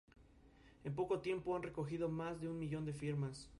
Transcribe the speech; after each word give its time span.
En 0.83 0.95
poco 0.95 1.19
tiempo 1.19 1.55
han 1.55 1.61
recogido 1.61 2.09
más 2.09 2.41
de 2.41 2.49
un 2.49 2.57
millón 2.57 2.85
de 2.85 2.93
firmas. 2.93 3.47